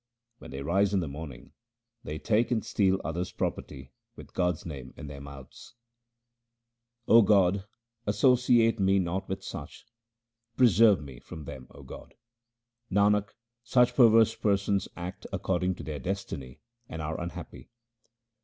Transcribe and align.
When 0.39 0.49
they 0.49 0.63
rise 0.63 0.95
in 0.95 0.99
the 0.99 1.07
morning, 1.07 1.51
they 2.03 2.17
take 2.17 2.49
and 2.49 2.65
steal 2.65 2.99
others' 3.03 3.31
property 3.31 3.91
with 4.15 4.33
God's 4.33 4.65
name 4.65 4.95
in 4.97 5.05
their 5.05 5.21
mouths. 5.21 5.75
HYMNS 7.07 7.19
OF 7.19 7.25
GURU 7.27 7.35
RAM 7.37 7.53
DAS 8.07 8.21
343 8.21 8.27
O 8.27 8.31
God, 8.31 8.33
associate 8.73 8.79
me 8.79 8.97
not 8.97 9.29
with 9.29 9.43
such; 9.43 9.85
preserve 10.57 11.03
me 11.03 11.19
from 11.19 11.43
them, 11.45 11.67
O 11.69 11.83
God. 11.83 12.15
Nanak, 12.91 13.27
such 13.63 13.93
perverse 13.93 14.33
persons 14.33 14.87
act 14.97 15.27
according 15.31 15.75
to 15.75 15.83
their 15.83 15.99
destiny 15.99 16.61
and 16.89 16.99
are 17.03 17.21
unhappy. 17.21 17.69